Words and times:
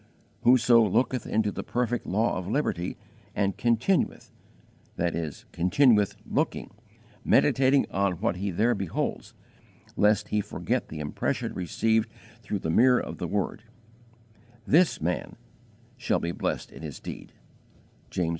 "Whoso 0.41 0.81
looketh 0.83 1.27
into 1.27 1.51
the 1.51 1.61
perfect 1.61 2.07
law 2.07 2.35
of 2.35 2.47
liberty 2.47 2.97
and 3.35 3.55
continueth" 3.55 4.31
(i.e. 4.97 5.31
continueth 5.51 6.15
looking 6.25 6.71
meditating 7.23 7.85
on 7.91 8.13
what 8.13 8.37
he 8.37 8.49
there 8.49 8.73
beholds, 8.73 9.35
lest 9.95 10.29
he 10.29 10.41
forget 10.41 10.87
the 10.87 10.99
impression 11.01 11.53
received 11.53 12.09
through 12.41 12.57
the 12.57 12.71
mirror 12.71 12.99
of 12.99 13.19
the 13.19 13.27
Word), 13.27 13.61
"this 14.65 14.99
man 14.99 15.35
shall 15.97 16.17
be 16.19 16.31
blessed 16.31 16.71
in 16.71 16.81
his 16.81 16.99
deed" 16.99 17.33
(James 18.09 18.29
i. 18.29 18.29